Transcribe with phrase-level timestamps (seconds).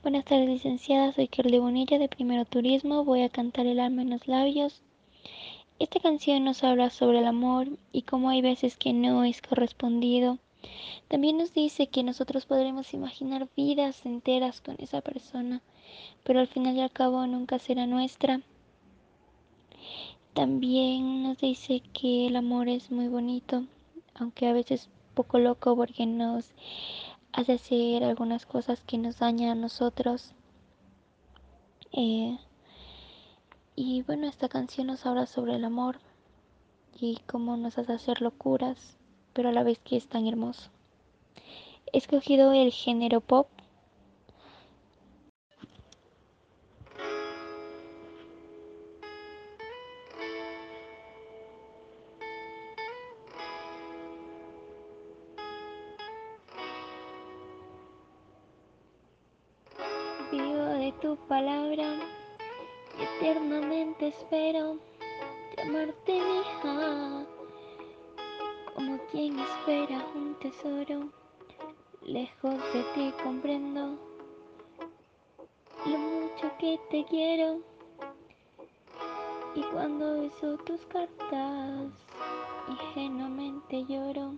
[0.00, 1.12] Buenas tardes, licenciada.
[1.12, 3.04] Soy Carly Bonilla de Primero Turismo.
[3.04, 4.80] Voy a cantar El alma en los labios.
[5.80, 10.38] Esta canción nos habla sobre el amor y cómo hay veces que no es correspondido.
[11.08, 15.62] También nos dice que nosotros podremos imaginar vidas enteras con esa persona,
[16.22, 18.40] pero al final y al cabo nunca será nuestra.
[20.32, 23.64] También nos dice que el amor es muy bonito,
[24.14, 26.52] aunque a veces poco loco porque nos
[27.32, 30.32] hace hacer algunas cosas que nos dañan a nosotros.
[31.92, 32.38] Eh,
[33.76, 36.00] y bueno, esta canción nos habla sobre el amor
[37.00, 38.96] y cómo nos hace hacer locuras,
[39.32, 40.70] pero a la vez que es tan hermoso.
[41.92, 43.48] He escogido el género pop.
[60.88, 61.84] De tu palabra
[62.98, 64.78] eternamente espero
[65.54, 67.26] llamarte hija,
[68.74, 71.10] como quien espera un tesoro.
[72.00, 73.98] Lejos de ti comprendo
[75.84, 77.60] lo mucho que te quiero.
[79.56, 81.92] Y cuando beso tus cartas,
[82.66, 84.36] ingenuamente lloro.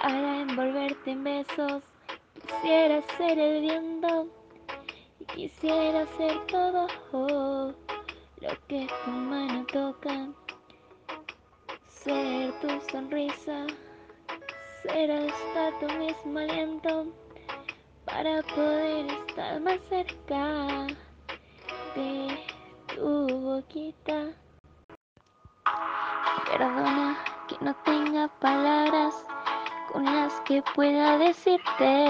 [0.00, 1.82] Para envolverte en besos,
[2.46, 4.37] quisiera ser el viento
[5.34, 6.86] Quisiera ser todo
[8.40, 10.28] lo que tu mano toca,
[11.86, 13.66] ser tu sonrisa,
[14.82, 17.06] ser hasta tu mismo aliento
[18.04, 20.86] para poder estar más cerca
[21.94, 22.44] de
[22.94, 24.32] tu boquita.
[26.50, 29.14] Perdona que no tenga palabras
[29.92, 32.04] con las que pueda decirte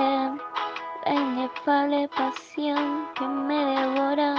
[1.05, 4.35] la inefable pasión que me devora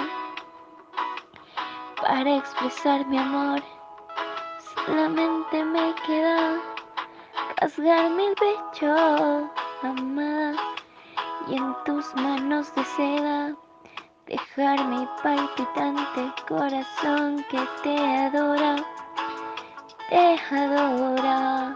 [2.02, 3.62] para expresar mi amor.
[4.86, 6.60] Solamente me queda
[7.58, 9.50] rasgar mi pecho,
[9.84, 10.54] amada,
[11.48, 13.56] y en tus manos de seda
[14.28, 18.76] dejar mi palpitante corazón que te adora,
[20.10, 21.76] te adora.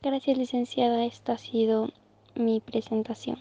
[0.00, 1.88] Gracias licenciada, esta ha sido
[2.36, 3.38] mi presentación.